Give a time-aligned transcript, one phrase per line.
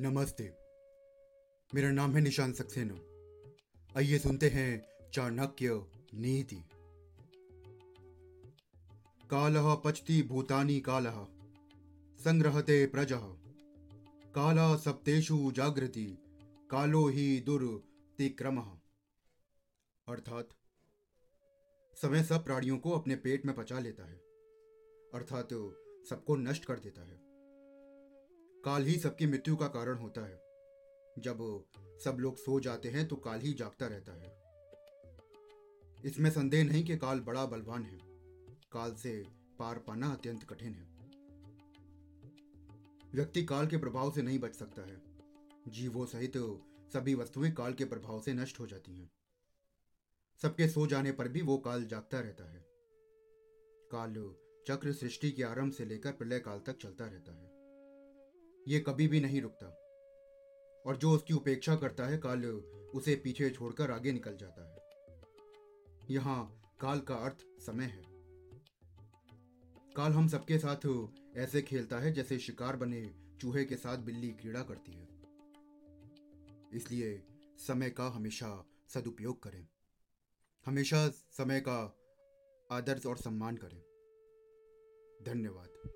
[0.00, 0.54] नमस्ते।
[1.74, 2.94] मेरा नाम है निशान सक्सेना।
[3.98, 6.56] आइए सुनते हैं चाणक्य नीति।
[9.30, 11.26] कालः पचति भूतानि कालः,
[12.16, 13.20] संग्रहते प्रजः।
[14.34, 16.18] काला सप्तेषु जागृति,
[16.70, 18.78] कालो ही दुर्तिक्रमः।
[20.08, 20.48] अर्थात,
[22.02, 24.16] समय सब प्राणियों को अपने पेट में पचा लेता है।
[25.14, 25.48] अर्थात,
[26.10, 27.33] सबको नष्ट कर देता है।
[28.64, 30.36] काल ही सबकी मृत्यु का कारण होता है।
[31.18, 31.64] जब
[32.04, 34.44] सब लोग सो जाते हैं तो काल ही जागता रहता है।
[36.04, 37.98] इसमें संदेह नहीं कि काल बड़ा बलवान है।
[38.72, 39.26] काल से
[39.58, 40.88] पार पाना अत्यंत कठिन है।
[43.14, 45.02] व्यक्ति काल के प्रभाव से नहीं बच सकता है।
[45.68, 46.32] जीवों सहित
[46.92, 49.10] सभी वस्तुएँ काल के प्रभाव से नष्ट हो जाती हैं।
[50.42, 52.64] सबके सो जाने पर भी वो काल जागता रहता है।
[53.92, 54.34] काल
[54.68, 57.53] चक्र सृष्टि के आरंभ से लेकर प्रलय काल तक चलता रहता है।
[58.68, 59.66] ये कभी भी नहीं रुकता।
[60.86, 62.44] और जो उसकी उपेक्षा करता है, काल
[62.94, 64.84] उसे पीछे छोड़कर आगे निकल जाता है।
[66.10, 68.02] यहाँ काल का अर्थ समय है।
[69.96, 74.62] काल हम सबके साथ ऐसे खेलता है, जैसे शिकार बने चूहे के साथ बिल्ली क्रीड़ा
[74.62, 75.08] करती है।
[76.72, 77.22] इसलिए
[77.58, 79.68] समय का हमेशा सदुपयोग करें।
[80.66, 81.98] हमेशा समय का
[82.70, 83.82] आदर्श और सम्मान करें।
[85.22, 85.93] धन्यवाद।